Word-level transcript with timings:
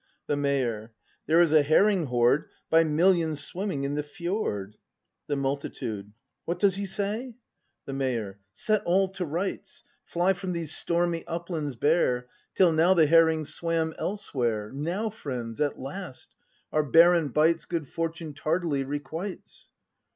The 0.25 0.35
Mayor. 0.35 0.93
There 1.27 1.41
is 1.41 1.51
a 1.51 1.61
herring 1.61 2.07
horde 2.07 2.49
By 2.71 2.83
millions 2.83 3.43
swimming 3.43 3.83
in 3.83 3.93
the 3.93 4.01
fjord! 4.01 4.77
The 5.27 5.35
Multitude, 5.35 6.11
What 6.45 6.57
does 6.57 6.73
he 6.73 6.87
say? 6.87 7.35
276 7.85 7.85
BRAND 7.85 7.85
[act 7.85 7.85
v 7.85 7.85
The 7.85 7.97
Mayor. 7.99 8.39
Set 8.51 8.83
all 8.83 9.09
to 9.09 9.25
rights! 9.27 9.83
Fly 10.03 10.33
from 10.33 10.53
these 10.53 10.75
stormy 10.75 11.23
uplands 11.27 11.75
bare. 11.75 12.27
Till 12.55 12.71
now 12.71 12.95
the 12.95 13.05
herrings 13.05 13.53
swam 13.53 13.93
elsewhere; 13.99 14.71
Now, 14.73 15.11
friends, 15.11 15.61
at 15.61 15.77
last, 15.79 16.33
our 16.73 16.81
barren 16.83 17.27
bights 17.27 17.65
Good 17.65 17.87
fortune 17.87 18.33
tardily 18.33 18.83
requites. 18.83 19.69